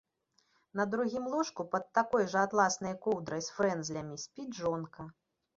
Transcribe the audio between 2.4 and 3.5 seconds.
атласнай коўдрай